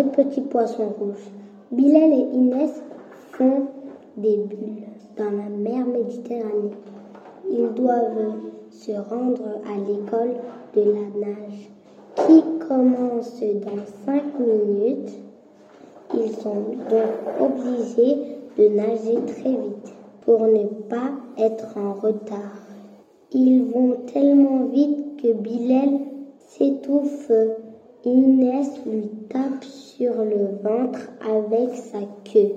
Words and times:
petits 0.00 0.40
poissons 0.40 0.94
rouges. 0.98 1.30
Bilal 1.70 2.12
et 2.12 2.26
Inès 2.34 2.82
font 3.32 3.66
des 4.16 4.38
bulles 4.38 4.84
dans 5.18 5.30
la 5.30 5.48
mer 5.48 5.86
Méditerranée. 5.86 6.72
Ils 7.50 7.68
doivent 7.74 8.34
se 8.70 8.92
rendre 8.92 9.60
à 9.66 9.76
l'école 9.78 10.36
de 10.74 10.82
la 10.82 11.26
nage 11.26 11.70
qui 12.16 12.42
commence 12.66 13.40
dans 13.40 13.84
5 14.06 14.22
minutes. 14.38 15.18
Ils 16.14 16.30
sont 16.36 16.64
donc 16.90 17.40
obligés 17.40 18.38
de 18.58 18.68
nager 18.68 19.18
très 19.26 19.50
vite 19.50 19.94
pour 20.22 20.46
ne 20.46 20.64
pas 20.88 21.10
être 21.38 21.76
en 21.76 21.94
retard. 21.94 22.62
Ils 23.32 23.64
vont 23.64 23.96
tellement 24.12 24.66
vite 24.66 25.22
que 25.22 25.32
Bilal 25.32 26.00
s'étouffe. 26.38 27.32
Inès 28.04 28.68
lui 28.84 29.08
tape 29.28 29.62
sur 29.62 30.12
le 30.24 30.58
ventre 30.64 31.12
avec 31.24 31.72
sa 31.76 32.00
queue. 32.24 32.50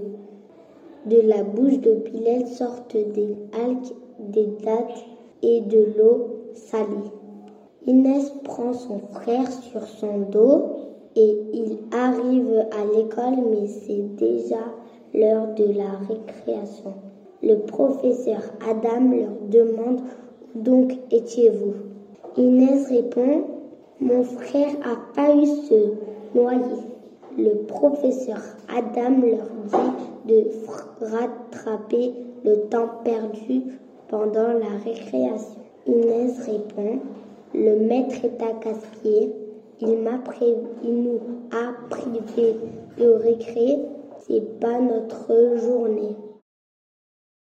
De 1.06 1.22
la 1.22 1.44
bouche 1.44 1.80
de 1.82 1.94
Bilal 1.94 2.48
sortent 2.48 2.98
des 2.98 3.36
algues, 3.54 3.94
des 4.18 4.48
dattes 4.64 5.06
et 5.44 5.62
de 5.62 5.86
l'eau 5.96 6.30
salée. 6.56 7.12
Inès 7.86 8.32
prend 8.44 8.74
son 8.74 8.98
frère 9.12 9.52
sur 9.52 9.84
son 9.84 10.22
dos 10.32 10.64
et 11.16 11.38
il 11.54 11.78
arrive 11.92 12.66
à 12.72 12.98
l'école 12.98 13.46
mais 13.52 13.68
c'est 13.68 14.16
déjà 14.16 14.64
l'heure 15.14 15.54
de 15.54 15.66
la 15.66 15.92
récréation. 16.10 16.96
Le 17.44 17.58
professeur 17.58 18.42
Adam 18.68 19.12
leur 19.12 19.30
demande 19.52 20.00
où 20.56 20.60
donc 20.60 20.94
étiez-vous? 21.12 21.74
Inès 22.36 22.88
répond 22.88 23.55
Mon 24.02 24.24
frère 24.24 24.76
a 24.84 25.14
pas 25.16 25.34
eu 25.34 25.46
se 25.46 25.94
noyer. 26.36 26.84
Le 27.38 27.66
professeur 27.66 28.42
Adam 28.68 29.22
leur 29.22 29.48
dit 29.68 30.34
de 30.34 30.44
rattraper 31.00 32.14
le 32.44 32.68
temps 32.70 32.90
perdu 33.06 33.62
pendant 34.10 34.52
la 34.52 34.78
récréation. 34.84 35.62
Inès 35.88 36.40
répond 36.46 37.00
Le 37.54 37.80
maître 37.80 38.26
est 38.26 38.42
à. 38.42 39.32
Il, 39.82 39.98
m'a 40.00 40.20
il 40.84 41.04
nous 41.04 41.20
a 41.52 41.74
privé 41.90 42.56
de 42.98 43.08
récré. 43.08 43.80
C'est 44.28 44.60
pas 44.60 44.80
notre 44.80 45.58
journée. 45.58 46.16